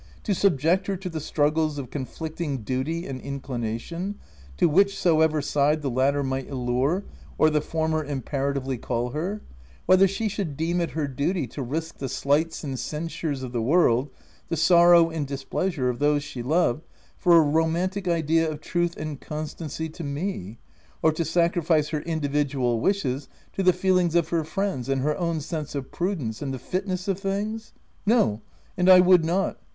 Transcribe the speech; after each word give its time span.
to 0.23 0.33
subject 0.33 0.87
her 0.87 0.97
to 0.97 1.11
the 1.11 1.19
struggles 1.19 1.77
of 1.77 1.91
conflicting 1.91 2.63
duty 2.63 3.05
and 3.05 3.21
inclination— 3.21 4.15
to 4.57 4.67
whichsoever 4.67 5.43
side 5.43 5.83
the 5.83 5.91
latter 5.91 6.23
might 6.23 6.49
allure, 6.49 7.03
or 7.37 7.51
the 7.51 7.61
former 7.61 8.03
imperatively 8.03 8.79
call 8.79 9.11
her— 9.11 9.43
whether 9.85 10.07
she 10.07 10.27
should 10.27 10.57
deem 10.57 10.81
it 10.81 10.89
her 10.97 11.07
duty 11.07 11.45
to 11.45 11.61
risk 11.61 11.99
the 11.99 12.09
slights 12.09 12.63
and 12.63 12.79
censures 12.79 13.43
of 13.43 13.51
the 13.51 13.59
w 13.61 13.77
r 13.77 13.85
orld, 13.85 14.09
the 14.47 14.57
sorrow 14.57 15.11
and 15.11 15.27
displea 15.27 15.71
sure 15.71 15.87
of 15.89 15.99
those 15.99 16.23
she 16.23 16.41
loved, 16.41 16.83
for 17.19 17.39
a 17.39 17.45
roniantic 17.45 18.11
idea 18.11 18.49
of 18.49 18.59
truth 18.59 18.97
and 18.97 19.21
constancy 19.21 19.87
to 19.87 20.03
me, 20.03 20.57
or 21.03 21.11
to 21.11 21.23
sacrifice 21.23 21.89
her 21.89 22.01
individual 22.01 22.79
wishes 22.79 23.29
to 23.53 23.61
the 23.61 23.71
feelings 23.71 24.15
of 24.15 24.29
her 24.29 24.43
friends 24.43 24.89
and 24.89 25.01
her 25.03 25.15
own 25.17 25.39
sense 25.39 25.75
of 25.75 25.91
prudence 25.91 26.41
and 26.41 26.51
the 26.51 26.57
fitness 26.57 27.07
of 27.07 27.19
things? 27.19 27.73
No— 28.03 28.41
and 28.75 28.89
I 28.89 28.99
would 28.99 29.23
not 29.23 29.59